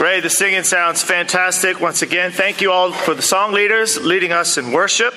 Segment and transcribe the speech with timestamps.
[0.00, 0.22] Great.
[0.22, 1.78] The singing sounds fantastic.
[1.78, 5.12] Once again, thank you all for the song leaders leading us in worship.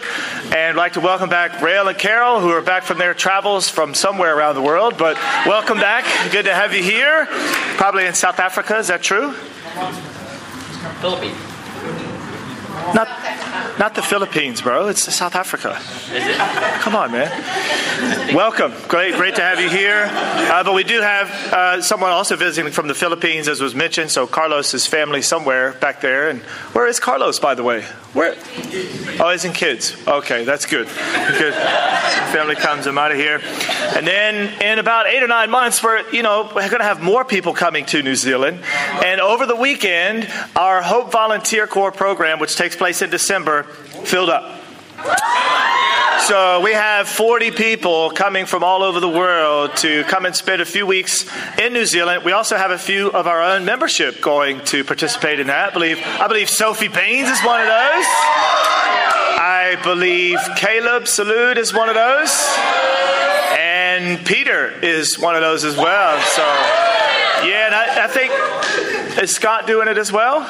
[0.48, 3.70] And I'd like to welcome back Rail and Carol, who are back from their travels
[3.70, 4.98] from somewhere around the world.
[4.98, 5.16] But
[5.46, 6.04] welcome back.
[6.34, 7.28] Good to have you here.
[7.78, 8.76] Probably in South Africa.
[8.78, 9.32] Is that true?
[11.00, 11.53] Philippines.
[12.94, 13.08] Not,
[13.80, 14.88] not the Philippines, bro.
[14.88, 15.80] It's South Africa.
[16.82, 17.32] Come on, man.
[18.34, 18.74] Welcome.
[18.88, 20.10] Great, great to have you here.
[20.12, 24.12] Uh, but we do have uh, someone also visiting from the Philippines, as was mentioned.
[24.12, 26.30] So Carlos's family somewhere back there.
[26.30, 26.42] And
[26.74, 27.84] where is Carlos, by the way?
[28.14, 28.36] Where?
[29.20, 29.96] Oh, he's in kids.
[30.08, 30.88] Okay, that's good.
[30.88, 31.54] Good.
[32.32, 33.42] Family comes I'm out of here.
[33.96, 37.02] And then in about eight or nine months, we're you know we're going to have
[37.02, 38.62] more people coming to New Zealand.
[39.04, 43.64] And over the weekend, our Hope Volunteer Corps program, which takes place in December,
[44.06, 44.62] filled up.
[46.30, 50.62] So we have 40 people coming from all over the world to come and spend
[50.62, 52.24] a few weeks in New Zealand.
[52.24, 55.72] We also have a few of our own membership going to participate in that.
[55.72, 58.06] I believe I believe Sophie Baines is one of those.
[59.44, 62.32] I believe Caleb Salute is one of those.
[63.60, 66.18] And Peter is one of those as well.
[66.22, 66.44] So
[67.46, 70.50] yeah, and I, I think is Scott doing it as well?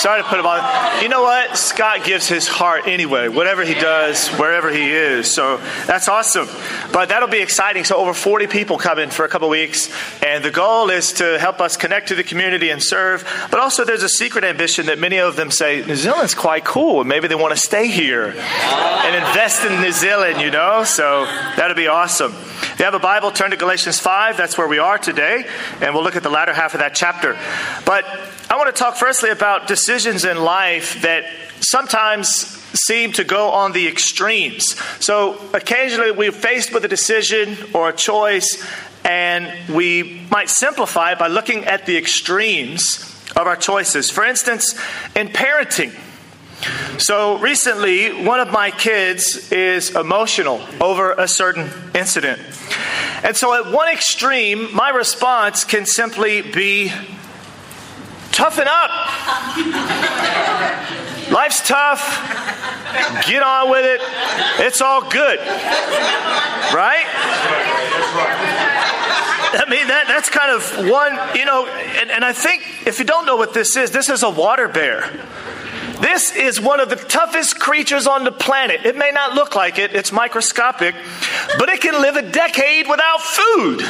[0.00, 1.02] Sorry to put him on.
[1.02, 1.58] You know what?
[1.58, 5.30] Scott gives his heart anyway, whatever he does, wherever he is.
[5.30, 6.48] So that's awesome.
[6.90, 7.84] But that'll be exciting.
[7.84, 9.90] So over 40 people coming for a couple weeks.
[10.22, 13.28] And the goal is to help us connect to the community and serve.
[13.50, 17.04] But also there's a secret ambition that many of them say, New Zealand's quite cool.
[17.04, 20.82] Maybe they want to stay here and invest in New Zealand, you know?
[20.84, 22.32] So that'll be awesome.
[22.32, 24.38] If you have a Bible, turn to Galatians 5.
[24.38, 25.44] That's where we are today.
[25.82, 27.38] And we'll look at the latter half of that chapter.
[27.84, 28.06] But
[28.50, 31.24] I want to talk firstly about decisions in life that
[31.60, 32.28] sometimes
[32.74, 34.74] seem to go on the extremes.
[34.98, 38.60] So occasionally we're faced with a decision or a choice,
[39.04, 42.98] and we might simplify it by looking at the extremes
[43.36, 44.10] of our choices.
[44.10, 44.74] For instance,
[45.14, 45.96] in parenting,
[46.98, 52.40] so recently, one of my kids is emotional over a certain incident.
[53.22, 56.92] And so, at one extreme, my response can simply be
[58.32, 58.90] toughen up.
[61.30, 62.00] Life's tough.
[63.26, 64.00] Get on with it.
[64.64, 65.38] It's all good.
[66.74, 67.06] Right?
[69.52, 73.04] I mean, that, that's kind of one, you know, and, and I think if you
[73.04, 75.10] don't know what this is, this is a water bear.
[76.00, 78.84] This is one of the toughest creatures on the planet.
[78.84, 80.94] It may not look like it, it's microscopic,
[81.58, 83.80] but it can live a decade without food.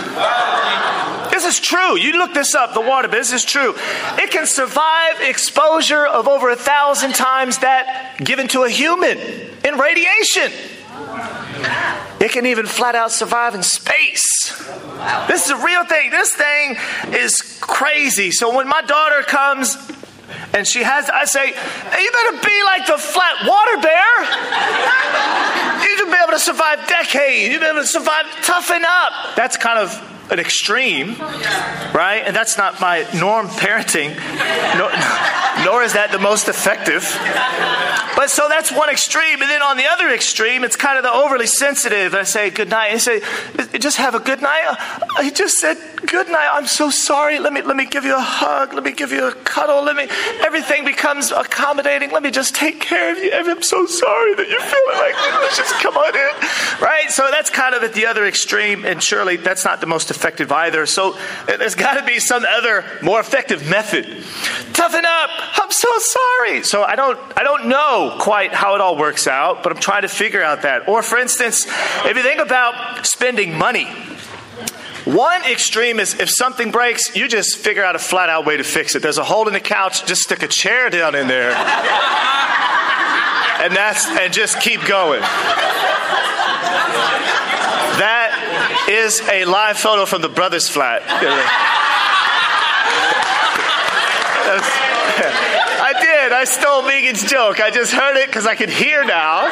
[1.30, 1.96] This is true.
[1.96, 3.74] You look this up, the water, this is true.
[4.18, 9.18] It can survive exposure of over a thousand times that given to a human
[9.64, 10.50] in radiation.
[12.20, 14.52] It can even flat out survive in space.
[15.28, 16.10] This is a real thing.
[16.10, 16.76] This thing
[17.14, 18.30] is crazy.
[18.30, 19.76] So when my daughter comes
[20.54, 24.10] and she has, I say, you better be like the flat water bear.
[25.82, 27.52] You should be able to survive decades.
[27.52, 29.36] You'll be able to survive, toughen up.
[29.36, 31.16] That's kind of an extreme,
[31.92, 32.22] right?
[32.24, 34.14] And that's not my norm parenting,
[34.78, 34.90] nor,
[35.64, 37.02] nor is that the most effective.
[38.16, 39.40] But so that's one extreme.
[39.40, 42.14] And then on the other extreme, it's kind of the overly sensitive.
[42.14, 42.92] I say, good night.
[42.92, 43.20] I say,
[43.78, 44.76] just have a good night.
[45.22, 46.48] He just said, good night.
[46.52, 47.38] I'm so sorry.
[47.38, 48.74] Let me, let me give you a hug.
[48.74, 49.84] Let me give you a cuddle.
[49.84, 50.06] Let me,
[50.44, 52.10] everything becomes accommodating.
[52.10, 53.32] Let me just take care of you.
[53.32, 56.82] I'm so sorry that you're feeling like, let's just come on in.
[56.82, 57.10] Right?
[57.10, 58.84] So that's kind of at the other extreme.
[58.84, 60.84] And surely that's not the most effective either.
[60.86, 61.16] So
[61.46, 64.24] there's got to be some other more effective method.
[64.72, 65.30] Toughen up.
[65.54, 66.62] I'm so sorry.
[66.62, 70.02] So I don't I don't know quite how it all works out, but I'm trying
[70.02, 70.88] to figure out that.
[70.88, 73.86] Or for instance, if you think about spending money,
[75.04, 78.64] one extreme is if something breaks, you just figure out a flat out way to
[78.64, 79.02] fix it.
[79.02, 81.50] There's a hole in the couch, just stick a chair down in there.
[83.60, 85.20] and that's and just keep going.
[88.00, 91.02] That is a live photo from the Brothers Flat.
[95.82, 96.32] I did.
[96.32, 97.60] I stole Megan's joke.
[97.60, 99.48] I just heard it because I could hear now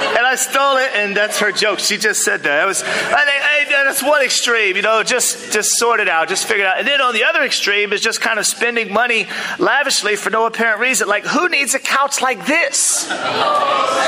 [0.00, 1.78] and I stole it, and that's her joke.
[1.78, 2.64] She just said that.
[2.64, 6.46] It was, I hey, that's one extreme, you know, just just sort it out, just
[6.46, 6.78] figure it out.
[6.78, 9.26] And then on the other extreme is just kind of spending money
[9.58, 11.08] lavishly for no apparent reason.
[11.08, 12.78] Like, who needs a couch like this?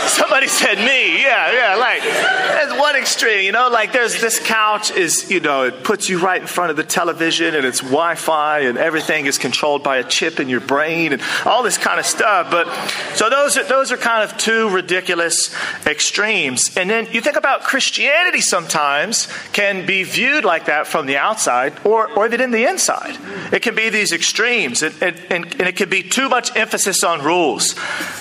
[0.06, 1.20] Somebody said me.
[1.20, 1.74] Yeah, yeah.
[1.74, 3.70] Like, that's one extreme, you know.
[3.70, 6.84] Like, there's this couch is, you know, it puts you right in front of the
[6.84, 11.20] television, and it's Wi-Fi, and everything is controlled by a chip in your brain, and
[11.44, 12.52] all this kind of stuff.
[12.52, 12.68] But
[13.16, 15.52] so those are those are kind of two ridiculous
[15.86, 16.76] extremes.
[16.76, 21.16] And then you think about Christianity sometimes can can be viewed like that from the
[21.16, 23.16] outside or, or even in the inside.
[23.52, 27.22] It can be these extremes, and, and, and it can be too much emphasis on
[27.22, 27.74] rules.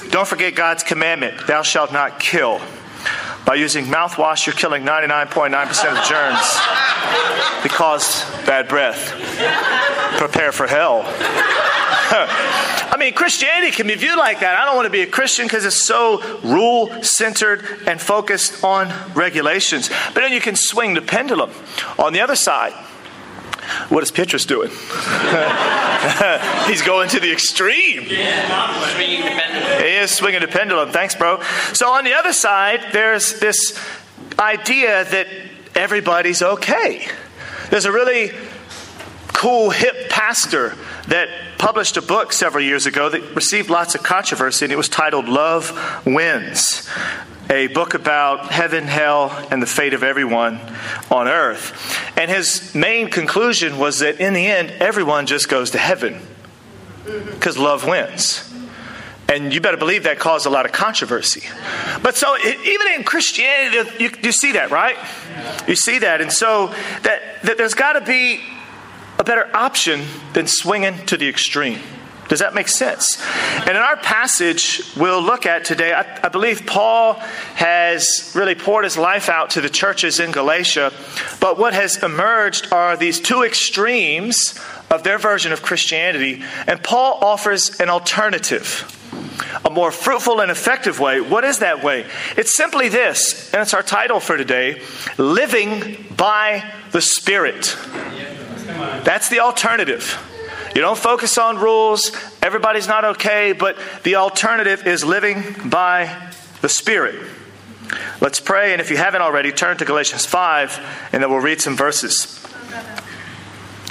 [0.10, 2.62] Don't forget God's commandment thou shalt not kill.
[3.46, 9.14] By using mouthwash, you're killing 99.9% of germs because bad breath.
[10.18, 11.04] Prepare for hell.
[12.92, 14.56] I mean, Christianity can be viewed like that.
[14.58, 18.92] I don't want to be a Christian because it's so rule centered and focused on
[19.14, 19.90] regulations.
[20.14, 21.52] But then you can swing the pendulum.
[21.98, 22.74] On the other side,
[23.88, 24.70] what is Petrus doing?
[26.68, 28.04] He's going to the extreme.
[28.10, 29.84] Yeah, swinging the pendulum.
[29.84, 30.92] He is swinging the pendulum.
[30.92, 31.42] Thanks, bro.
[31.74, 33.80] So on the other side, there's this
[34.38, 35.28] idea that
[35.76, 37.08] everybody's okay.
[37.70, 38.32] There's a really
[39.42, 40.76] cool, hip pastor
[41.08, 41.28] that
[41.58, 45.28] published a book several years ago that received lots of controversy, and it was titled
[45.28, 46.88] Love Wins
[47.50, 50.60] a book about heaven, hell, and the fate of everyone
[51.10, 52.00] on earth.
[52.16, 56.22] And his main conclusion was that in the end, everyone just goes to heaven
[57.04, 58.48] because love wins.
[59.28, 61.42] And you better believe that caused a lot of controversy.
[62.04, 64.98] But so, even in Christianity, you, you see that, right?
[65.68, 66.22] You see that.
[66.22, 66.68] And so,
[67.02, 68.40] that, that there's got to be
[69.20, 70.04] a better option
[70.34, 71.80] than swinging to the extreme.
[72.32, 73.22] Does that make sense?
[73.58, 77.16] And in our passage we'll look at today, I, I, believe Paul
[77.56, 80.94] has really poured his life out to the churches in Galatia.
[81.42, 84.58] But what has emerged are these two extremes
[84.90, 86.42] of their version of Christianity.
[86.68, 88.98] And Paul offers an alternative,
[89.66, 91.20] a more fruitful and effective way.
[91.20, 92.06] What is that way?
[92.38, 94.82] It's simply this, and it's our title for today
[95.18, 97.76] Living by the Spirit.
[99.04, 100.18] That's the alternative.
[100.76, 102.12] You don't focus on rules.
[102.42, 106.32] Everybody's not okay, but the alternative is living by
[106.62, 107.16] the Spirit.
[108.22, 111.60] Let's pray, and if you haven't already, turn to Galatians 5, and then we'll read
[111.60, 112.38] some verses.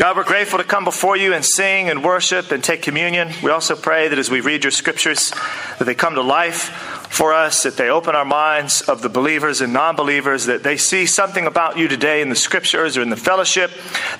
[0.00, 3.32] God, we're grateful to come before you and sing and worship and take communion.
[3.42, 5.30] We also pray that as we read your scriptures,
[5.78, 6.70] that they come to life
[7.10, 10.78] for us, that they open our minds of the believers and non believers, that they
[10.78, 13.70] see something about you today in the scriptures or in the fellowship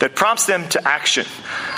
[0.00, 1.24] that prompts them to action.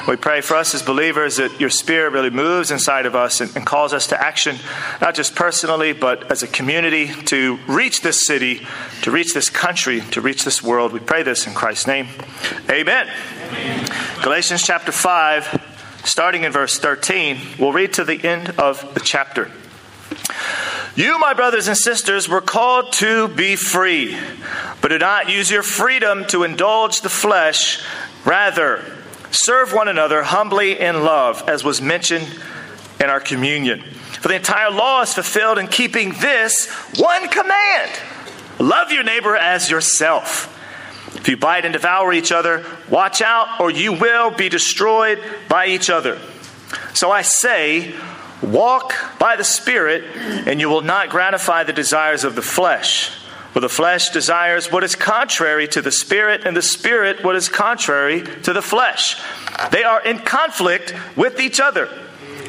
[0.08, 3.54] We pray for us as believers that your spirit really moves inside of us and,
[3.54, 4.56] and calls us to action,
[5.00, 8.66] not just personally, but as a community to reach this city,
[9.02, 10.92] to reach this country, to reach this world.
[10.92, 12.08] We pray this in Christ's name.
[12.68, 13.08] Amen.
[14.22, 19.50] Galatians chapter 5, starting in verse 13, we'll read to the end of the chapter.
[20.94, 24.16] You, my brothers and sisters, were called to be free,
[24.80, 27.82] but do not use your freedom to indulge the flesh.
[28.24, 28.84] Rather,
[29.30, 32.28] serve one another humbly in love, as was mentioned
[33.00, 33.82] in our communion.
[34.20, 37.90] For the entire law is fulfilled in keeping this one command
[38.58, 40.48] love your neighbor as yourself.
[41.22, 45.68] If you bite and devour each other, watch out, or you will be destroyed by
[45.68, 46.18] each other.
[46.94, 47.94] So I say,
[48.42, 53.10] Walk by the Spirit, and you will not gratify the desires of the flesh.
[53.52, 57.48] For the flesh desires what is contrary to the Spirit, and the Spirit what is
[57.48, 59.22] contrary to the flesh.
[59.70, 61.88] They are in conflict with each other,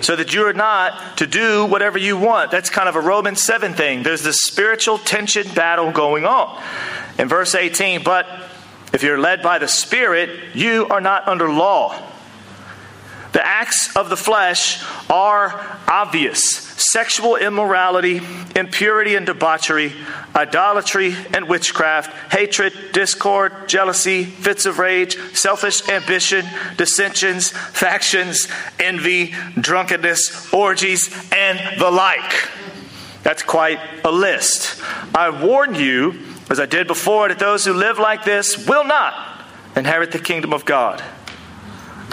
[0.01, 2.49] so that you are not to do whatever you want.
[2.49, 4.01] That's kind of a Romans 7 thing.
[4.01, 6.59] There's this spiritual tension battle going on.
[7.19, 8.25] In verse 18, but
[8.93, 11.99] if you're led by the Spirit, you are not under law.
[13.33, 18.21] The acts of the flesh are obvious sexual immorality,
[18.55, 19.93] impurity and debauchery,
[20.35, 26.45] idolatry and witchcraft, hatred, discord, jealousy, fits of rage, selfish ambition,
[26.77, 28.47] dissensions, factions,
[28.79, 32.49] envy, drunkenness, orgies, and the like.
[33.23, 34.79] That's quite a list.
[35.15, 36.19] I warn you,
[36.49, 39.41] as I did before, that those who live like this will not
[39.75, 41.03] inherit the kingdom of God.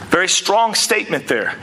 [0.04, 1.56] Very strong statement there.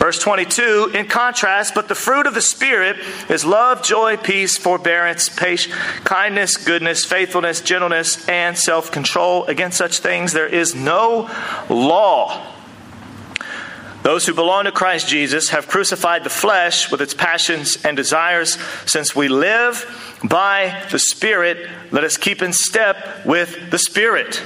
[0.00, 2.96] Verse 22, in contrast, but the fruit of the Spirit
[3.28, 9.44] is love, joy, peace, forbearance, patience, kindness, goodness, faithfulness, gentleness, and self control.
[9.44, 11.30] Against such things there is no
[11.68, 12.56] law.
[14.02, 18.56] Those who belong to Christ Jesus have crucified the flesh with its passions and desires.
[18.86, 24.42] Since we live by the Spirit, let us keep in step with the Spirit.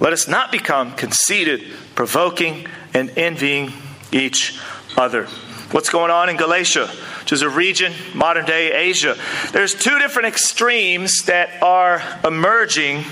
[0.00, 3.72] Let us not become conceited, provoking, and envying
[4.12, 4.58] each
[4.96, 5.26] other.
[5.70, 9.16] What's going on in Galatia, which is a region, modern day Asia?
[9.52, 13.04] There's two different extremes that are emerging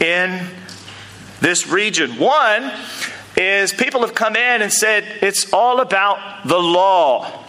[0.00, 0.46] in
[1.40, 2.18] this region.
[2.18, 2.70] One
[3.36, 7.44] is people have come in and said it's all about the law,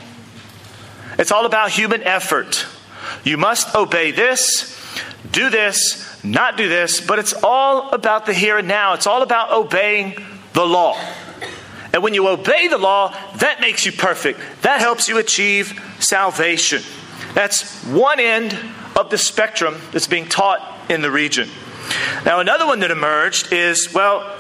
[1.20, 2.66] it's all about human effort.
[3.28, 4.82] You must obey this,
[5.34, 8.94] do this, not do this, but it's all about the here and now.
[8.94, 10.16] It's all about obeying
[10.54, 10.98] the law.
[11.92, 14.40] And when you obey the law, that makes you perfect.
[14.62, 16.82] That helps you achieve salvation.
[17.34, 18.58] That's one end
[18.96, 21.50] of the spectrum that's being taught in the region.
[22.26, 24.38] Now, another one that emerged is well,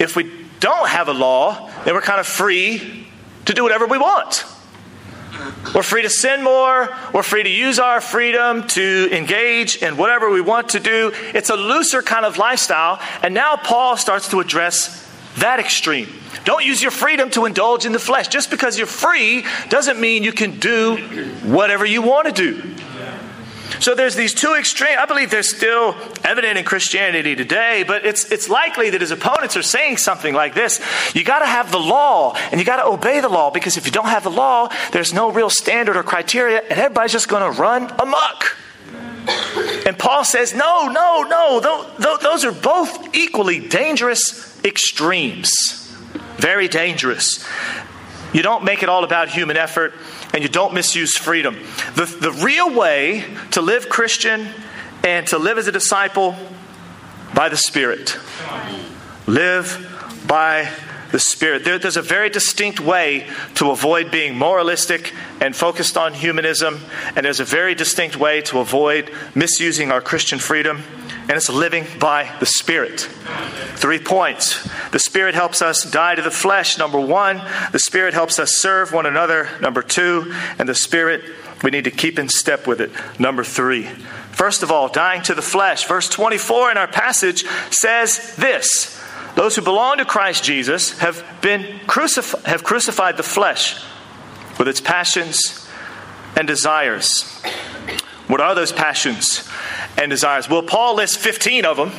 [0.00, 3.06] if we don't have a law, then we're kind of free
[3.44, 4.44] to do whatever we want.
[5.74, 6.94] We're free to sin more.
[7.12, 11.12] We're free to use our freedom to engage in whatever we want to do.
[11.34, 13.00] It's a looser kind of lifestyle.
[13.22, 14.98] And now Paul starts to address
[15.38, 16.08] that extreme.
[16.44, 18.28] Don't use your freedom to indulge in the flesh.
[18.28, 20.96] Just because you're free doesn't mean you can do
[21.44, 22.71] whatever you want to do.
[23.82, 24.96] So there's these two extremes.
[25.00, 29.56] I believe they're still evident in Christianity today, but it's, it's likely that his opponents
[29.56, 30.80] are saying something like this
[31.16, 33.84] You got to have the law, and you got to obey the law, because if
[33.84, 37.52] you don't have the law, there's no real standard or criteria, and everybody's just going
[37.52, 38.56] to run amok.
[39.84, 45.92] And Paul says, No, no, no, those are both equally dangerous extremes.
[46.36, 47.44] Very dangerous.
[48.32, 49.92] You don't make it all about human effort
[50.32, 51.56] and you don't misuse freedom.
[51.94, 54.48] The, the real way to live Christian
[55.04, 56.36] and to live as a disciple
[57.34, 58.16] by the Spirit.
[59.26, 60.70] Live by
[61.10, 61.64] the Spirit.
[61.64, 66.80] There, there's a very distinct way to avoid being moralistic and focused on humanism,
[67.14, 70.82] and there's a very distinct way to avoid misusing our Christian freedom
[71.22, 73.00] and it's living by the Spirit.
[73.76, 74.68] Three points.
[74.90, 77.40] The Spirit helps us die to the flesh, number one.
[77.72, 80.34] The Spirit helps us serve one another, number two.
[80.58, 81.22] And the Spirit,
[81.62, 83.88] we need to keep in step with it, number three.
[84.32, 85.86] First of all, dying to the flesh.
[85.86, 89.00] Verse 24 in our passage says this
[89.36, 93.82] Those who belong to Christ Jesus have, been crucif- have crucified the flesh
[94.58, 95.68] with its passions
[96.36, 97.40] and desires.
[98.26, 99.48] What are those passions?
[99.96, 100.48] And desires.
[100.48, 101.92] Well, Paul lists 15 of them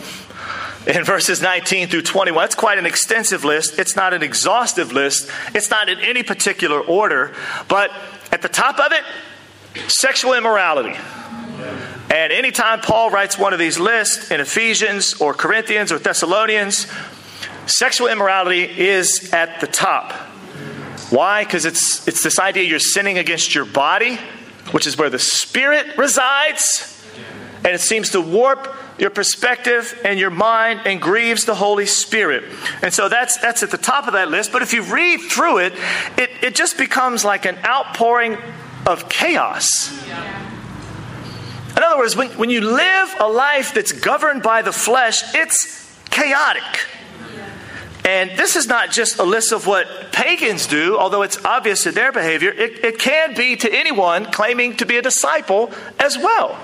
[0.88, 2.46] in verses 19 through 21.
[2.46, 3.80] It's quite an extensive list.
[3.80, 7.34] It's not an exhaustive list, it's not in any particular order.
[7.68, 7.92] But
[8.32, 9.04] at the top of it,
[9.88, 10.98] sexual immorality.
[12.10, 16.88] And anytime Paul writes one of these lists in Ephesians or Corinthians or Thessalonians,
[17.66, 20.12] sexual immorality is at the top.
[21.10, 21.44] Why?
[21.44, 24.20] Because it's, it's this idea you're sinning against your body,
[24.72, 26.93] which is where the spirit resides
[27.66, 32.44] and it seems to warp your perspective and your mind and grieves the Holy Spirit.
[32.82, 34.52] And so that's, that's at the top of that list.
[34.52, 35.74] But if you read through it,
[36.18, 38.38] it, it just becomes like an outpouring
[38.86, 39.92] of chaos.
[41.76, 45.98] In other words, when, when you live a life that's governed by the flesh, it's
[46.12, 46.64] chaotic.
[48.06, 51.94] And this is not just a list of what pagans do, although it's obvious in
[51.94, 52.52] their behavior.
[52.52, 56.60] It, it can be to anyone claiming to be a disciple as well.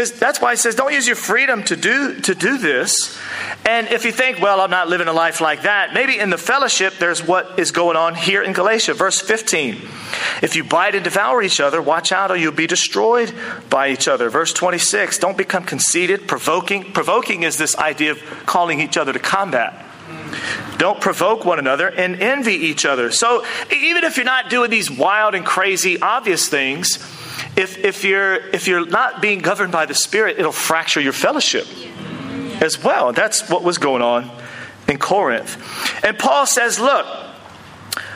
[0.00, 3.18] Because that's why he says, don't use your freedom to do, to do this.
[3.66, 6.38] And if you think, well, I'm not living a life like that, maybe in the
[6.38, 9.76] fellowship, there's what is going on here in Galatia, verse 15.
[10.40, 13.34] If you bite and devour each other, watch out or you'll be destroyed
[13.68, 14.30] by each other.
[14.30, 16.94] Verse 26, don't become conceited, provoking.
[16.94, 19.84] Provoking is this idea of calling each other to combat.
[20.78, 23.10] Don't provoke one another and envy each other.
[23.10, 27.19] So even if you're not doing these wild and crazy, obvious things,
[27.56, 31.66] if, if, you're, if you're not being governed by the Spirit, it'll fracture your fellowship
[32.60, 33.12] as well.
[33.12, 34.30] That's what was going on
[34.88, 35.56] in Corinth.
[36.04, 37.06] And Paul says, Look,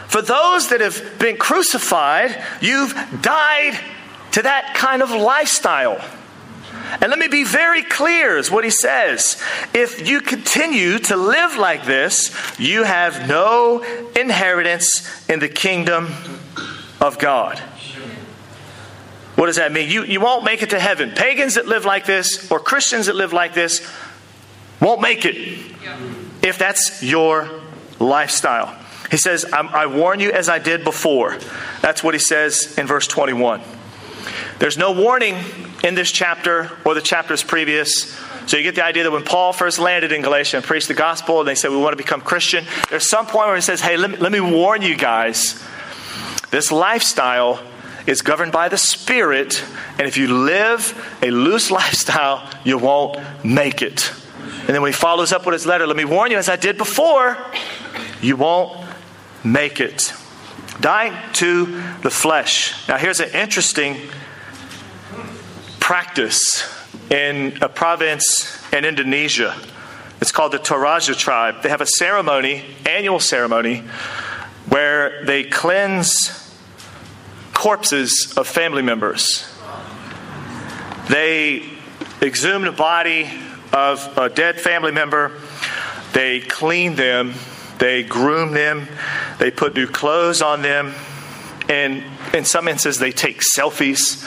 [0.08, 3.78] for those that have been crucified, you've died
[4.32, 6.02] to that kind of lifestyle.
[7.00, 9.42] And let me be very clear, is what he says.
[9.72, 13.82] If you continue to live like this, you have no
[14.14, 16.12] inheritance in the kingdom
[17.00, 17.60] of God.
[19.36, 19.90] What does that mean?
[19.90, 21.10] You, you won't make it to heaven.
[21.10, 23.88] Pagans that live like this or Christians that live like this
[24.80, 25.36] won't make it
[26.42, 27.48] if that's your
[27.98, 28.78] lifestyle.
[29.10, 31.36] He says, I warn you as I did before.
[31.82, 33.60] That's what he says in verse 21.
[34.58, 35.36] There's no warning
[35.82, 38.16] in this chapter or the chapters previous.
[38.46, 40.94] So you get the idea that when Paul first landed in Galatia and preached the
[40.94, 43.80] gospel, and they said, We want to become Christian, there's some point where he says,
[43.80, 45.62] Hey, let me, let me warn you guys.
[46.50, 47.60] This lifestyle
[48.06, 49.64] is governed by the Spirit,
[49.98, 54.12] and if you live a loose lifestyle, you won't make it.
[54.60, 56.56] And then when he follows up with his letter, let me warn you, as I
[56.56, 57.36] did before,
[58.20, 58.86] you won't
[59.42, 60.12] make it.
[60.80, 61.66] Dying to
[62.02, 62.88] the flesh.
[62.88, 63.96] Now, here's an interesting
[65.80, 66.66] practice
[67.10, 69.54] in a province in Indonesia.
[70.20, 71.62] It's called the Toraja tribe.
[71.62, 73.82] They have a ceremony, annual ceremony,
[74.68, 76.43] where they cleanse
[77.54, 79.50] corpses of family members.
[81.08, 81.62] They,
[82.22, 83.30] exhumed the body
[83.72, 85.32] of a dead family member,
[86.12, 87.34] they clean them,
[87.78, 88.88] they groom them,
[89.38, 90.94] they put new clothes on them,
[91.68, 94.24] and in some instances, they take selfies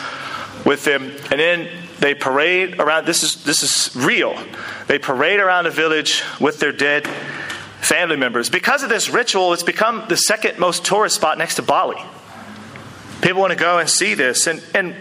[0.66, 1.70] with them, and then
[2.00, 3.06] they parade around.
[3.06, 4.38] This is this is real.
[4.88, 7.08] They parade around the village with their dead
[7.82, 8.50] family members.
[8.50, 12.02] Because of this ritual, it's become the second most tourist spot next to Bali.
[13.22, 14.96] People want to go and see this, and and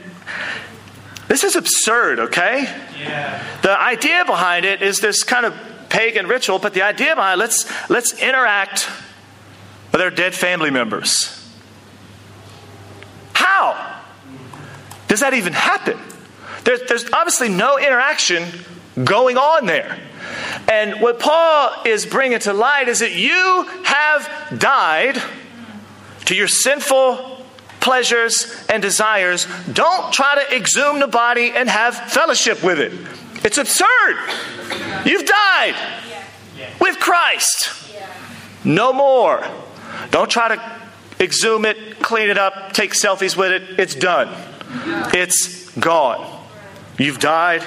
[1.29, 2.19] this is absurd.
[2.19, 2.63] Okay,
[2.99, 3.43] yeah.
[3.63, 5.55] the idea behind it is this kind of
[5.89, 8.89] pagan ritual, but the idea behind it, let's let's interact
[9.93, 11.33] with our dead family members.
[13.33, 14.03] How
[15.09, 15.99] does that even happen?
[16.65, 18.45] There's, there's obviously no interaction
[19.05, 19.99] going on there.
[20.69, 25.23] And what Paul is bringing to light is that you have died
[26.25, 27.36] to your sinful
[27.87, 29.47] pleasures and desires.
[29.73, 32.93] Don't try to exhume the body and have fellowship with it.
[33.45, 34.17] It's absurd.
[35.05, 35.77] You've died
[36.81, 37.71] with Christ.
[38.65, 39.47] No more.
[40.11, 40.81] Don't try to
[41.21, 43.79] exhume it, clean it up, take selfies with it.
[43.79, 44.35] It's done.
[45.15, 46.45] It's gone.
[46.99, 47.63] You've died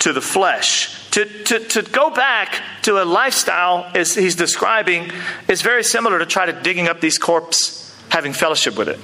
[0.00, 1.08] to the flesh.
[1.12, 5.12] To, to, to go back to a lifestyle, as he's describing,
[5.46, 8.98] is very similar to try to digging up these corpses, having fellowship with it.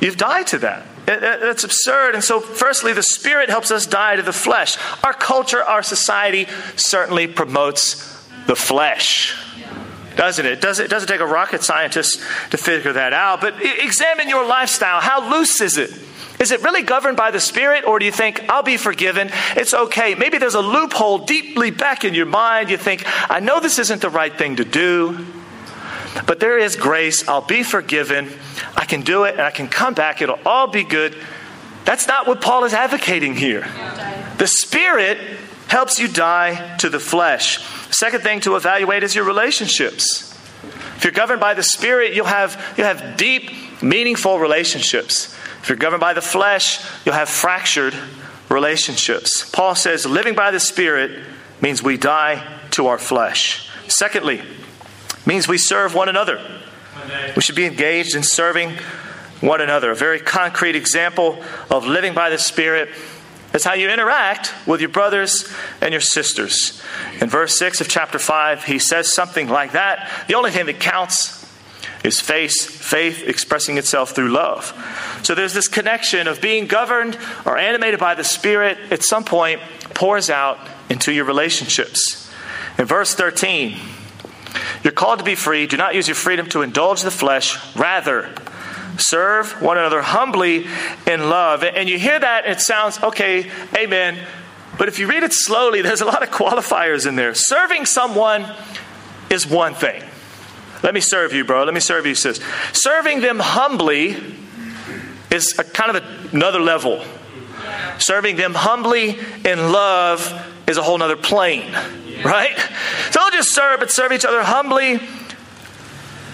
[0.00, 0.86] You've died to that.
[1.06, 2.14] That's absurd.
[2.14, 4.76] And so, firstly, the Spirit helps us die to the flesh.
[5.02, 7.96] Our culture, our society certainly promotes
[8.46, 9.36] the flesh
[10.18, 10.60] doesn't it?
[10.60, 13.40] Does it doesn't take a rocket scientist to figure that out.
[13.40, 15.00] But examine your lifestyle.
[15.00, 15.92] How loose is it?
[16.40, 19.30] Is it really governed by the Spirit, or do you think, I'll be forgiven?
[19.56, 20.16] It's okay.
[20.16, 22.68] Maybe there's a loophole deeply back in your mind.
[22.68, 25.24] You think, I know this isn't the right thing to do,
[26.26, 27.28] but there is grace.
[27.28, 28.30] I'll be forgiven.
[28.76, 30.22] I can do it, and I can come back.
[30.22, 31.16] It'll all be good.
[31.84, 33.66] That's not what Paul is advocating here.
[34.38, 35.18] The Spirit
[35.68, 37.58] helps you die to the flesh.
[37.90, 40.34] Second thing to evaluate is your relationships.
[40.96, 43.50] If you're governed by the Spirit, you'll have, you'll have deep,
[43.82, 45.34] meaningful relationships.
[45.62, 47.94] If you're governed by the flesh, you'll have fractured
[48.48, 49.48] relationships.
[49.50, 51.24] Paul says living by the Spirit
[51.60, 53.70] means we die to our flesh.
[53.88, 54.42] Secondly,
[55.28, 56.40] means we serve one another.
[57.36, 58.72] We should be engaged in serving
[59.40, 59.90] one another.
[59.90, 62.88] A very concrete example of living by the Spirit
[63.52, 66.82] is how you interact with your brothers and your sisters.
[67.20, 70.10] In verse 6 of chapter 5, he says something like that.
[70.28, 71.46] The only thing that counts
[72.02, 74.72] is faith, faith expressing itself through love.
[75.24, 79.60] So there's this connection of being governed or animated by the Spirit at some point
[79.92, 82.30] pours out into your relationships.
[82.78, 83.76] In verse 13,
[84.82, 85.66] you're called to be free.
[85.66, 87.58] Do not use your freedom to indulge the flesh.
[87.76, 88.32] Rather,
[88.96, 90.66] serve one another humbly
[91.06, 91.62] in love.
[91.62, 94.18] And you hear that, it sounds, okay, amen.
[94.78, 97.34] But if you read it slowly, there's a lot of qualifiers in there.
[97.34, 98.46] Serving someone
[99.30, 100.02] is one thing.
[100.82, 101.64] Let me serve you, bro.
[101.64, 102.40] Let me serve you, sis.
[102.72, 104.16] Serving them humbly
[105.30, 107.04] is a kind of another level.
[107.98, 111.74] Serving them humbly in love is a whole other plane,
[112.24, 112.56] right?
[113.10, 115.00] So don't just serve, but serve each other humbly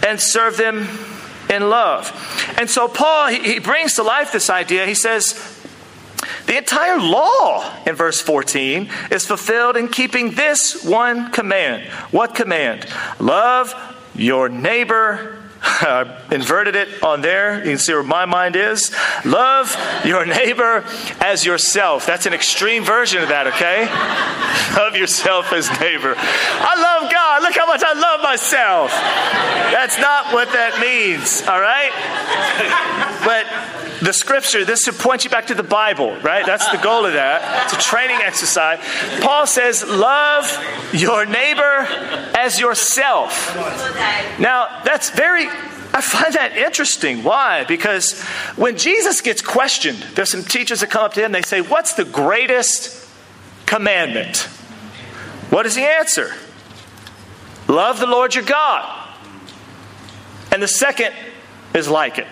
[0.07, 0.89] and serve them
[1.51, 2.13] in love.
[2.59, 4.87] And so Paul, he, he brings to life this idea.
[4.87, 5.55] He says,
[6.47, 11.85] the entire law in verse 14 is fulfilled in keeping this one command.
[12.11, 12.87] What command?
[13.19, 13.75] Love
[14.15, 15.44] your neighbor.
[15.67, 17.59] I inverted it on there.
[17.59, 18.95] You can see where my mind is.
[19.25, 19.75] Love
[20.05, 20.85] your neighbor
[21.21, 22.05] as yourself.
[22.05, 23.89] That's an extreme version of that, okay?
[24.77, 26.15] love yourself as neighbor.
[26.17, 27.43] I love God.
[27.43, 28.91] Look how much I love myself.
[28.91, 31.93] That's not what that means, all right?
[33.25, 33.47] But
[34.05, 36.45] the scripture, this should point you back to the Bible, right?
[36.45, 37.65] That's the goal of that.
[37.65, 38.79] It's a training exercise.
[39.21, 40.47] Paul says, Love
[40.93, 41.87] your neighbor
[42.37, 43.55] as yourself.
[44.39, 47.23] Now, that's very, I find that interesting.
[47.23, 47.65] Why?
[47.65, 48.21] Because
[48.57, 51.95] when Jesus gets questioned, there's some teachers that come up to him, they say, What's
[51.95, 53.09] the greatest
[53.67, 54.39] commandment?
[55.51, 56.33] What does he answer?
[57.69, 59.09] Love the Lord your God.
[60.53, 61.15] And the second
[61.75, 62.27] is like it.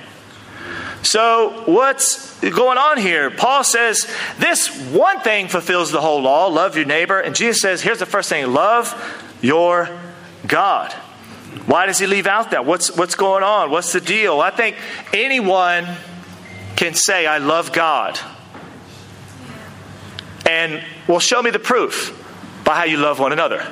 [1.03, 3.31] So, what's going on here?
[3.31, 4.07] Paul says
[4.39, 7.19] this one thing fulfills the whole law love your neighbor.
[7.19, 8.95] And Jesus says, here's the first thing love
[9.41, 9.89] your
[10.47, 10.93] God.
[11.67, 12.65] Why does he leave out that?
[12.65, 13.71] What's, what's going on?
[13.71, 14.41] What's the deal?
[14.41, 14.77] I think
[15.13, 15.87] anyone
[16.77, 18.19] can say, I love God.
[20.49, 22.19] And well, show me the proof
[22.65, 23.67] by how you love one another.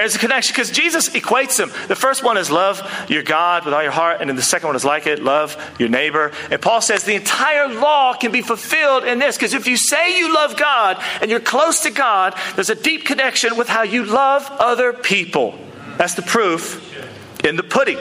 [0.00, 1.70] There's a connection because Jesus equates them.
[1.88, 4.66] The first one is love your God with all your heart, and then the second
[4.66, 6.32] one is like it, love your neighbor.
[6.50, 10.18] And Paul says the entire law can be fulfilled in this because if you say
[10.18, 14.06] you love God and you're close to God, there's a deep connection with how you
[14.06, 15.58] love other people.
[15.98, 16.82] That's the proof
[17.44, 17.98] in the pudding.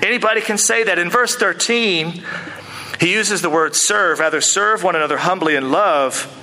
[0.00, 1.00] Anybody can say that.
[1.00, 2.22] In verse 13,
[3.00, 6.38] he uses the word serve, rather serve one another humbly in love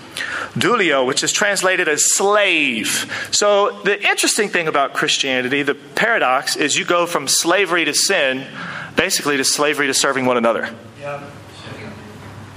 [0.56, 3.30] Douleo, which is translated as slave.
[3.32, 8.48] So, the interesting thing about Christianity, the paradox, is you go from slavery to sin,
[8.96, 10.70] basically to slavery to serving one another.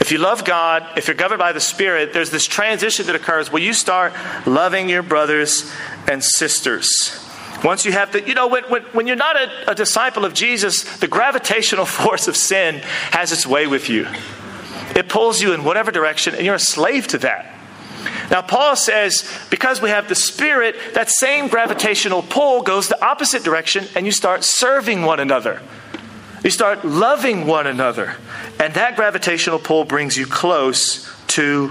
[0.01, 3.53] If you love God, if you're governed by the Spirit, there's this transition that occurs
[3.53, 4.13] where you start
[4.47, 5.73] loving your brothers
[6.09, 7.19] and sisters.
[7.63, 10.35] Once you have to, you know, when, when, when you're not a, a disciple of
[10.35, 12.81] Jesus, the gravitational force of sin
[13.13, 14.07] has its way with you.
[14.95, 17.55] It pulls you in whatever direction, and you're a slave to that.
[18.31, 23.43] Now, Paul says because we have the Spirit, that same gravitational pull goes the opposite
[23.45, 25.61] direction, and you start serving one another.
[26.43, 28.17] You start loving one another.
[28.59, 31.69] And that gravitational pull brings you close to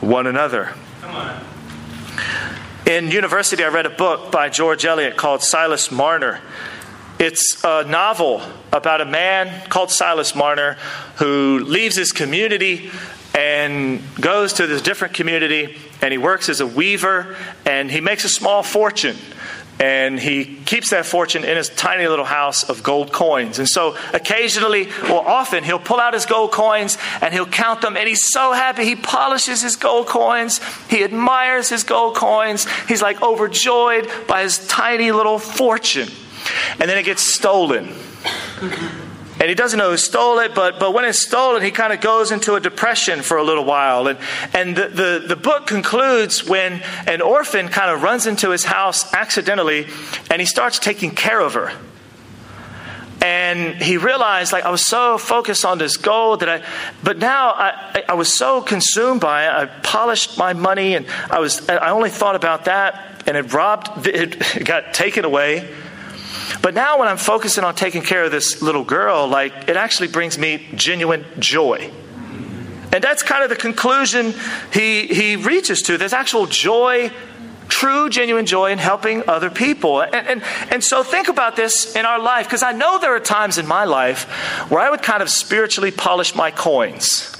[0.00, 0.74] one another.
[2.86, 6.40] In university, I read a book by George Eliot called Silas Marner.
[7.18, 10.76] It's a novel about a man called Silas Marner
[11.16, 12.92] who leaves his community
[13.34, 17.34] and goes to this different community and he works as a weaver
[17.66, 19.16] and he makes a small fortune
[19.80, 23.58] and he keeps that fortune in his tiny little house of gold coins.
[23.58, 27.96] And so occasionally, or often, he'll pull out his gold coins and he'll count them,
[27.96, 28.84] and he's so happy.
[28.84, 32.66] He polishes his gold coins, he admires his gold coins.
[32.88, 36.08] He's like overjoyed by his tiny little fortune
[36.72, 37.94] and then it gets stolen.
[39.40, 42.00] And he doesn't know who stole it, but, but when it's stolen, he kind of
[42.00, 44.08] goes into a depression for a little while.
[44.08, 44.18] And,
[44.52, 49.14] and the, the, the book concludes when an orphan kind of runs into his house
[49.14, 49.86] accidentally
[50.28, 51.72] and he starts taking care of her.
[53.20, 56.64] And he realized, like, I was so focused on this gold that I,
[57.02, 59.50] but now I, I was so consumed by it.
[59.50, 64.06] I polished my money and I was, I only thought about that and it robbed,
[64.06, 65.68] it got taken away.
[66.60, 70.08] But now when I'm focusing on taking care of this little girl, like it actually
[70.08, 71.90] brings me genuine joy.
[72.92, 74.34] And that's kind of the conclusion
[74.72, 75.98] he, he reaches to.
[75.98, 77.10] There's actual joy,
[77.68, 80.00] true, genuine joy in helping other people.
[80.00, 83.20] And, and, and so think about this in our life, because I know there are
[83.20, 84.24] times in my life
[84.70, 87.36] where I would kind of spiritually polish my coins.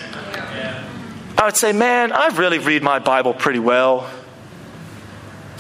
[1.36, 4.08] I would say, man, I really read my Bible pretty well.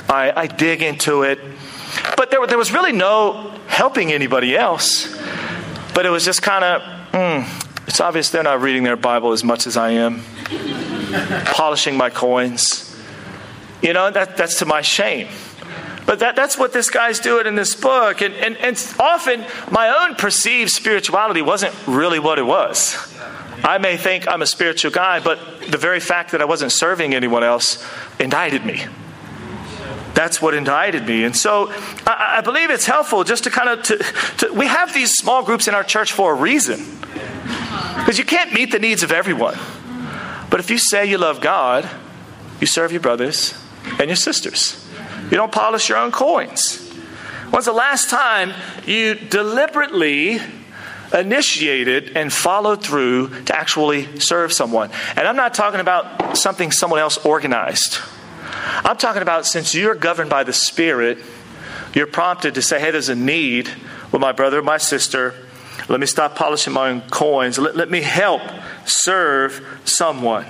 [0.08, 1.38] I, I dig into it.
[2.18, 5.16] But there, there was really no helping anybody else.
[5.94, 9.44] But it was just kind of, mm, it's obvious they're not reading their Bible as
[9.44, 10.22] much as I am,
[11.44, 13.00] polishing my coins.
[13.82, 15.28] You know, that, that's to my shame.
[16.06, 18.20] But that, that's what this guy's doing in this book.
[18.20, 22.96] And, and, and often my own perceived spirituality wasn't really what it was.
[23.62, 25.38] I may think I'm a spiritual guy, but
[25.70, 27.86] the very fact that I wasn't serving anyone else
[28.18, 28.86] indicted me
[30.18, 31.22] that's what indicted me.
[31.22, 31.70] And so
[32.04, 33.98] I, I believe it's helpful just to kind of, to,
[34.38, 36.84] to, we have these small groups in our church for a reason.
[37.98, 39.56] Because you can't meet the needs of everyone.
[40.50, 41.88] But if you say you love God,
[42.60, 43.54] you serve your brothers
[44.00, 44.84] and your sisters.
[45.30, 46.84] You don't polish your own coins.
[47.50, 48.52] When's the last time
[48.86, 50.40] you deliberately
[51.14, 54.90] initiated and followed through to actually serve someone?
[55.14, 58.00] And I'm not talking about something someone else organized.
[58.84, 61.18] I'm talking about since you're governed by the Spirit,
[61.94, 63.68] you're prompted to say, hey, there's a need
[64.12, 65.34] with my brother, my sister.
[65.88, 67.58] Let me stop polishing my own coins.
[67.58, 68.42] Let, let me help
[68.84, 70.46] serve someone.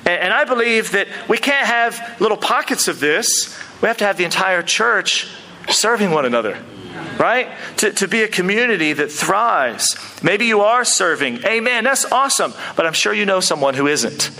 [0.00, 3.58] And, and I believe that we can't have little pockets of this.
[3.82, 5.28] We have to have the entire church
[5.68, 6.58] serving one another
[7.18, 7.48] right?
[7.78, 9.96] To, to be a community that thrives.
[10.22, 11.44] Maybe you are serving.
[11.44, 11.84] Amen.
[11.84, 12.54] That's awesome.
[12.76, 14.30] But I'm sure you know someone who isn't.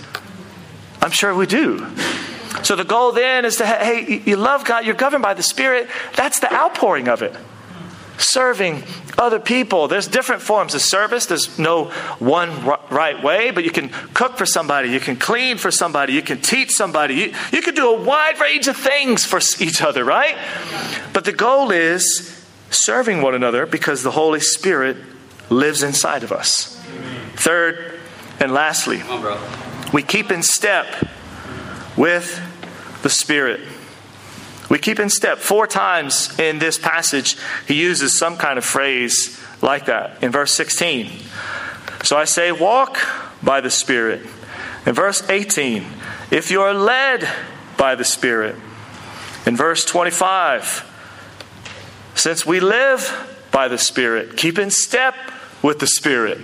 [1.01, 1.87] I'm sure we do.
[2.63, 5.89] So the goal then is to, hey, you love God, you're governed by the Spirit.
[6.15, 7.35] That's the outpouring of it.
[8.17, 8.83] Serving
[9.17, 9.87] other people.
[9.87, 11.25] There's different forms of service.
[11.25, 11.85] There's no
[12.19, 16.21] one right way, but you can cook for somebody, you can clean for somebody, you
[16.21, 20.03] can teach somebody, you, you can do a wide range of things for each other,
[20.03, 20.37] right?
[21.13, 24.97] But the goal is serving one another because the Holy Spirit
[25.49, 26.79] lives inside of us.
[27.35, 27.99] Third
[28.39, 29.01] and lastly,
[29.91, 30.87] we keep in step
[31.99, 32.41] with
[33.03, 33.59] the Spirit.
[34.69, 35.39] We keep in step.
[35.39, 37.35] Four times in this passage,
[37.67, 40.23] he uses some kind of phrase like that.
[40.23, 41.11] In verse 16,
[42.03, 42.97] so I say, walk
[43.43, 44.21] by the Spirit.
[44.85, 45.85] In verse 18,
[46.31, 47.27] if you are led
[47.77, 48.55] by the Spirit.
[49.45, 50.85] In verse 25,
[52.15, 55.15] since we live by the Spirit, keep in step
[55.61, 56.39] with the Spirit.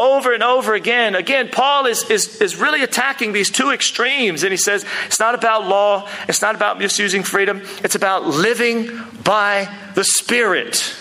[0.00, 1.14] Over and over again.
[1.14, 4.42] Again, Paul is, is, is really attacking these two extremes.
[4.42, 8.88] And he says it's not about law, it's not about misusing freedom, it's about living
[9.22, 10.94] by the Spirit.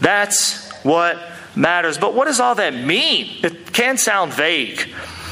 [0.00, 1.16] That's what
[1.56, 1.96] matters.
[1.96, 3.40] But what does all that mean?
[3.42, 4.80] It can sound vague.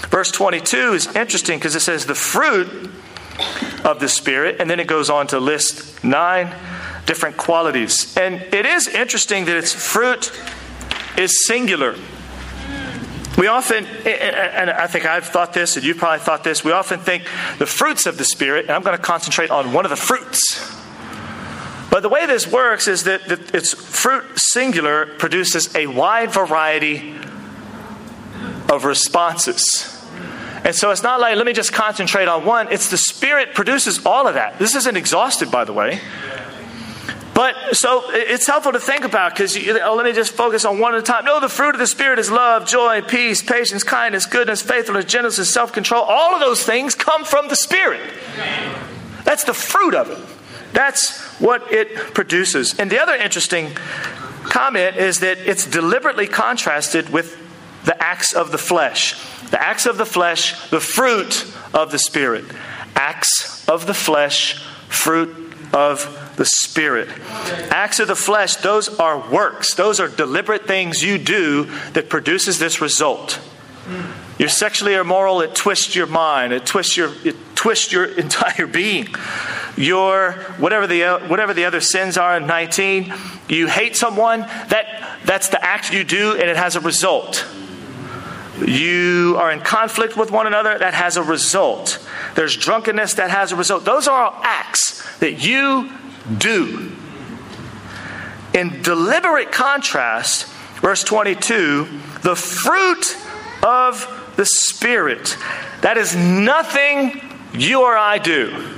[0.09, 2.91] Verse 22 is interesting because it says the fruit
[3.85, 6.55] of the Spirit, and then it goes on to list nine
[7.05, 8.17] different qualities.
[8.17, 10.33] And it is interesting that its fruit
[11.19, 11.97] is singular.
[13.37, 17.01] We often, and I think I've thought this, and you've probably thought this, we often
[17.01, 17.25] think
[17.59, 20.73] the fruits of the Spirit, and I'm going to concentrate on one of the fruits.
[21.91, 27.17] But the way this works is that its fruit singular produces a wide variety
[28.69, 29.91] of responses.
[30.65, 32.73] And so it's not like, let me just concentrate on one.
[32.73, 34.59] It's the Spirit produces all of that.
[34.59, 36.01] This isn't exhausted, by the way.
[37.35, 40.95] But so it's helpful to think about because oh, let me just focus on one
[40.95, 41.25] at a time.
[41.25, 45.53] No, the fruit of the Spirit is love, joy, peace, patience, kindness, goodness, faithfulness, gentleness,
[45.53, 46.05] self control.
[46.05, 48.01] All of those things come from the Spirit.
[49.25, 50.19] That's the fruit of it.
[50.73, 52.79] That's what it produces.
[52.79, 53.73] And the other interesting
[54.45, 57.37] comment is that it's deliberately contrasted with
[57.85, 59.17] the acts of the flesh.
[59.51, 62.45] The acts of the flesh, the fruit of the Spirit.
[62.95, 67.09] Acts of the flesh, fruit of the Spirit.
[67.71, 69.75] Acts of the flesh, those are works.
[69.75, 73.41] Those are deliberate things you do that produces this result.
[74.39, 79.09] You're sexually immoral, it twists your mind, it twists your, it twists your entire being.
[79.77, 83.13] Your whatever the whatever the other sins are in 19,
[83.49, 87.47] you hate someone, that that's the act you do and it has a result.
[88.65, 91.99] You are in conflict with one another, that has a result.
[92.37, 93.85] There's drunkenness, that has a result.
[93.85, 95.91] Those are all acts that you
[96.39, 96.93] do.
[98.53, 100.47] In deliberate contrast,
[100.81, 101.89] verse 22,
[102.23, 103.17] the fruit
[103.63, 105.37] of the Spirit.
[105.81, 107.21] That is nothing
[107.53, 108.71] you or I do.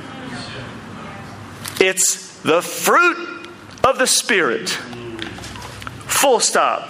[1.81, 3.49] It's the fruit
[3.85, 4.71] of the Spirit.
[4.71, 6.89] Full stop.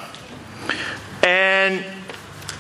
[1.23, 1.85] And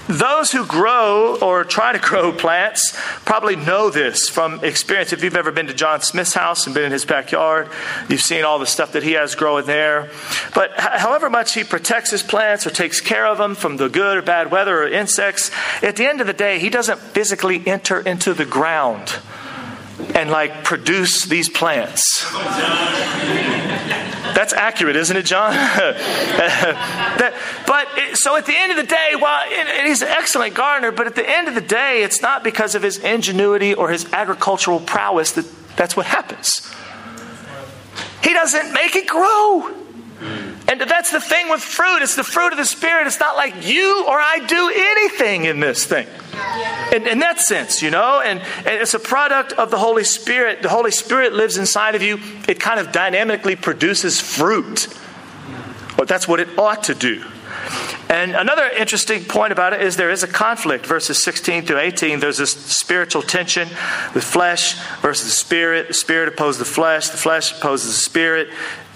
[0.08, 2.92] those who grow or try to grow plants
[3.24, 5.12] probably know this from experience.
[5.12, 7.68] If you've ever been to John Smith's house and been in his backyard,
[8.08, 10.10] you've seen all the stuff that he has growing there.
[10.54, 14.18] But however much he protects his plants or takes care of them from the good
[14.18, 15.50] or bad weather or insects,
[15.82, 19.16] at the end of the day, he doesn't physically enter into the ground
[20.14, 22.24] and like produce these plants.
[24.36, 25.52] That's accurate, isn't it, John?
[25.54, 27.32] that,
[27.66, 31.06] but it, so at the end of the day, it, he's an excellent gardener, but
[31.06, 34.80] at the end of the day, it's not because of his ingenuity or his agricultural
[34.80, 35.46] prowess that
[35.76, 36.70] that's what happens.
[38.22, 39.85] He doesn't make it grow.
[40.68, 42.02] And that's the thing with fruit.
[42.02, 43.06] It's the fruit of the Spirit.
[43.06, 46.08] It's not like you or I do anything in this thing.
[46.92, 50.62] In, in, that sense, you know, and, and it's a product of the Holy Spirit.
[50.62, 54.88] The Holy Spirit lives inside of you, it kind of dynamically produces fruit.
[55.96, 57.24] But that's what it ought to do.
[58.08, 60.86] And another interesting point about it is there is a conflict.
[60.86, 63.68] Verses 16 through 18, there's this spiritual tension
[64.14, 65.88] the flesh versus the spirit.
[65.88, 68.48] The spirit opposes the flesh, the flesh opposes the spirit.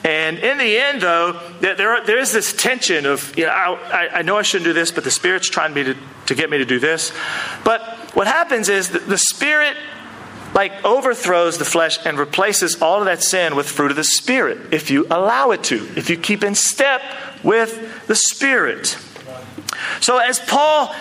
[0.02, 4.22] And in the end, though, there, there is this tension of, you know, I, I
[4.22, 6.64] know I shouldn't do this, but the Spirit's trying me to, to get me to
[6.64, 7.12] do this.
[7.64, 7.82] But
[8.14, 9.76] what happens is the, the Spirit
[10.54, 14.72] like overthrows the flesh and replaces all of that sin with fruit of the spirit
[14.72, 17.02] if you allow it to if you keep in step
[17.42, 18.98] with the spirit
[20.00, 20.92] so as paul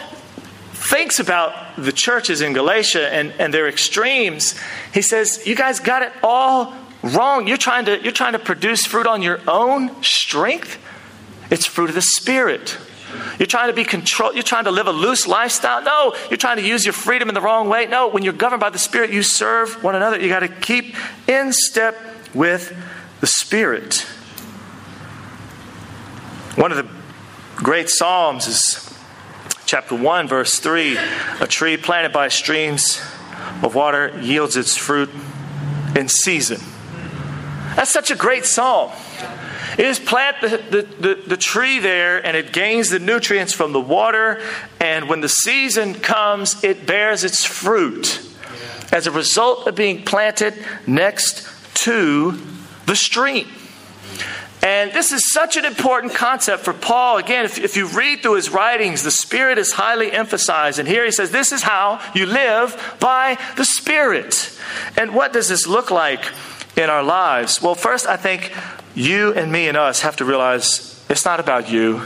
[0.74, 4.56] thinks about the churches in galatia and, and their extremes
[4.94, 7.48] he says you guys got it all Wrong.
[7.48, 10.78] You're trying to, you're trying to produce fruit on your own strength.
[11.50, 12.78] It's fruit of the Spirit.
[13.40, 14.36] You're trying to be controlled.
[14.36, 15.82] You're trying to live a loose lifestyle.
[15.82, 17.86] No, you're trying to use your freedom in the wrong way.
[17.86, 20.20] No, when you're governed by the Spirit, you serve one another.
[20.20, 20.96] You got to keep
[21.28, 21.98] in step
[22.34, 22.76] with
[23.22, 24.06] the Spirit.
[26.56, 26.88] One of the
[27.56, 28.94] great Psalms is
[29.66, 30.98] chapter 1, verse 3.
[31.40, 33.02] A tree planted by streams
[33.64, 35.10] of water yields its fruit
[35.96, 36.60] in season.
[37.80, 38.92] That's such a great psalm.
[39.78, 43.72] It is plant the, the, the, the, tree there and it gains the nutrients from
[43.72, 44.42] the water,
[44.82, 48.22] and when the season comes, it bears its fruit
[48.92, 50.56] as a result of being planted
[50.88, 51.48] next
[51.86, 52.38] to
[52.86, 53.48] the stream.
[54.62, 57.16] And this is such an important concept for Paul.
[57.16, 60.80] Again, if, if you read through his writings, the Spirit is highly emphasized.
[60.80, 64.60] And here he says, This is how you live by the Spirit.
[64.98, 66.26] And what does this look like?
[66.80, 67.62] In our lives?
[67.62, 68.52] Well, first, I think
[68.96, 72.02] you and me and us have to realize it's not about you,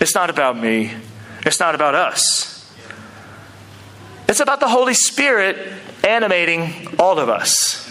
[0.00, 0.92] it's not about me,
[1.44, 2.52] it's not about us.
[4.26, 5.58] It's about the Holy Spirit
[6.02, 7.86] animating all of us.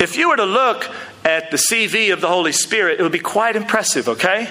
[0.00, 0.88] If you were to look
[1.24, 4.48] at the CV of the Holy Spirit, it would be quite impressive, okay?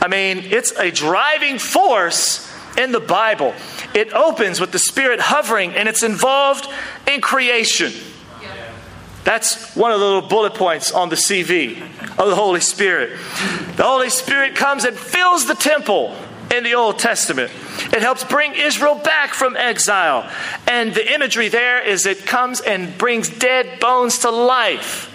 [0.00, 3.54] I mean, it's a driving force in the Bible.
[3.94, 6.66] It opens with the Spirit hovering and it's involved
[7.06, 7.92] in creation.
[9.24, 11.80] That's one of the little bullet points on the CV
[12.18, 13.18] of the Holy Spirit.
[13.76, 16.16] The Holy Spirit comes and fills the temple
[16.52, 17.50] in the Old Testament.
[17.92, 20.30] It helps bring Israel back from exile.
[20.66, 25.08] And the imagery there is it comes and brings dead bones to life.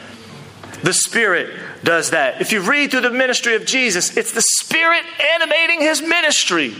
[0.83, 2.41] The Spirit does that.
[2.41, 5.03] If you read through the ministry of Jesus, it's the Spirit
[5.35, 6.75] animating his ministry.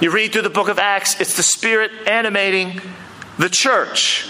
[0.00, 2.80] You read through the book of Acts, it's the Spirit animating
[3.38, 4.28] the church.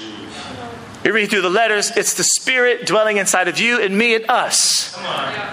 [1.06, 4.28] You read through the letters, it's the Spirit dwelling inside of you and me and
[4.28, 4.90] us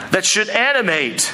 [0.09, 1.31] that should animate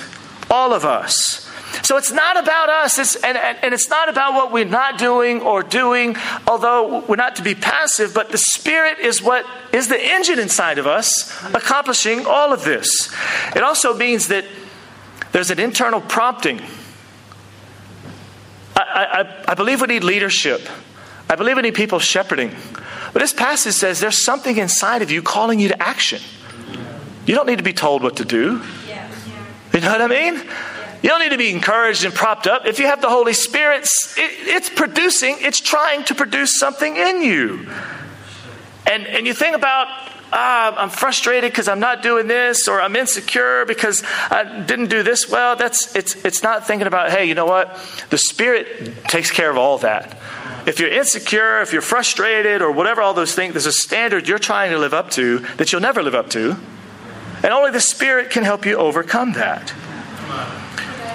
[0.51, 1.49] all of us.
[1.83, 4.97] So it's not about us, it's, and, and, and, it's not about what we're not
[4.97, 9.87] doing or doing, although we're not to be passive, but the Spirit is what is
[9.87, 13.15] the engine inside of us accomplishing all of this.
[13.55, 14.43] It also means that
[15.31, 16.59] there's an internal prompting.
[18.75, 18.81] I,
[19.47, 20.67] I, I believe we need leadership,
[21.29, 22.53] I believe we need people shepherding.
[23.13, 26.21] But this passage says there's something inside of you calling you to action.
[27.25, 28.61] You don't need to be told what to do.
[29.73, 30.35] You know what I mean?
[31.01, 32.65] You don't need to be encouraged and propped up.
[32.65, 37.21] If you have the Holy Spirit, it, it's producing, it's trying to produce something in
[37.21, 37.69] you.
[38.85, 39.87] And, and you think about,
[40.33, 45.03] ah, I'm frustrated because I'm not doing this, or I'm insecure because I didn't do
[45.03, 45.55] this well.
[45.55, 47.79] That's, it's, it's not thinking about, hey, you know what?
[48.09, 50.17] The Spirit takes care of all that.
[50.69, 54.37] If you're insecure, if you're frustrated, or whatever all those things, there's a standard you're
[54.37, 56.57] trying to live up to that you'll never live up to.
[57.41, 59.73] And only the Spirit can help you overcome that.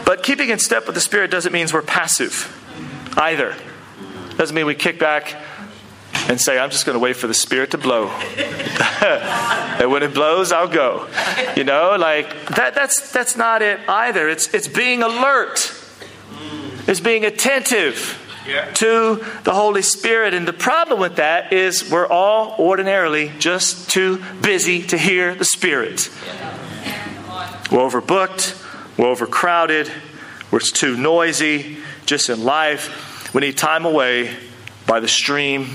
[0.04, 2.50] But keeping in step with the Spirit doesn't mean we're passive
[3.16, 3.54] either.
[4.36, 5.36] Doesn't mean we kick back
[6.28, 8.08] and say, I'm just going to wait for the Spirit to blow.
[9.06, 11.06] and when it blows, I'll go.
[11.56, 14.28] You know, like that, that's, that's not it either.
[14.28, 15.72] It's, it's being alert,
[16.88, 18.20] it's being attentive.
[18.46, 18.70] Yeah.
[18.74, 20.34] to the Holy Spirit.
[20.34, 25.44] And the problem with that is we're all ordinarily just too busy to hear the
[25.44, 26.10] Spirit.
[27.70, 28.62] We're overbooked,
[28.98, 29.90] we're overcrowded.
[30.54, 33.34] We're too noisy just in life.
[33.34, 34.36] We need time away
[34.86, 35.70] by the stream,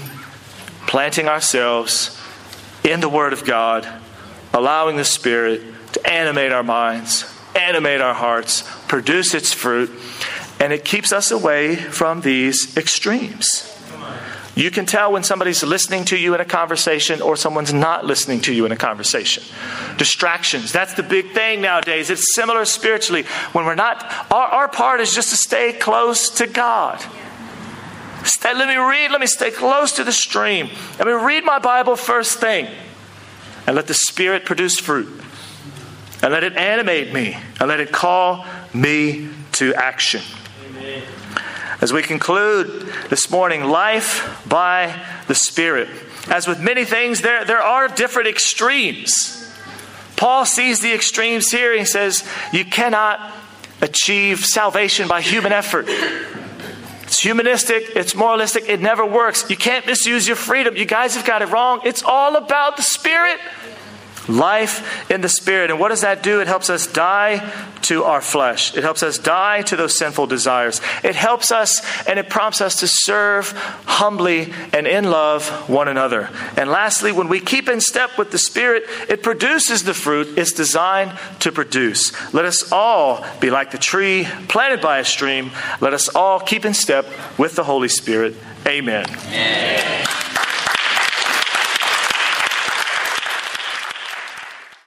[0.87, 2.17] planting ourselves
[2.85, 3.85] in the Word of God,
[4.53, 9.91] allowing the Spirit to animate our minds, animate our hearts, produce its fruit,
[10.59, 13.75] and it keeps us away from these extremes.
[14.55, 18.41] You can tell when somebody's listening to you in a conversation or someone's not listening
[18.41, 19.41] to you in a conversation.
[19.97, 22.09] Distractions, that's the big thing nowadays.
[22.09, 23.23] It's similar spiritually.
[23.53, 27.01] When we're not, our, our part is just to stay close to God.
[28.25, 30.69] Stay, let me read, let me stay close to the stream.
[30.97, 32.67] Let me read my Bible first thing.
[33.65, 35.23] And let the Spirit produce fruit.
[36.21, 37.37] And let it animate me.
[37.61, 40.21] And let it call me to action.
[41.81, 45.87] As we conclude this morning, life by the Spirit.
[46.29, 49.35] As with many things, there, there are different extremes.
[50.15, 51.77] Paul sees the extremes here.
[51.77, 53.33] He says, You cannot
[53.81, 55.85] achieve salvation by human effort.
[57.09, 59.49] It's humanistic, it's moralistic, it never works.
[59.49, 60.75] You can't misuse your freedom.
[60.75, 61.81] You guys have got it wrong.
[61.83, 63.39] It's all about the Spirit.
[64.29, 65.71] Life in the Spirit.
[65.71, 66.39] And what does that do?
[66.39, 67.51] It helps us die
[67.83, 68.77] to our flesh.
[68.77, 70.79] It helps us die to those sinful desires.
[71.03, 73.51] It helps us and it prompts us to serve
[73.85, 76.29] humbly and in love one another.
[76.55, 80.51] And lastly, when we keep in step with the Spirit, it produces the fruit it's
[80.51, 82.13] designed to produce.
[82.33, 85.51] Let us all be like the tree planted by a stream.
[85.81, 88.35] Let us all keep in step with the Holy Spirit.
[88.67, 89.05] Amen.
[89.09, 90.05] Amen.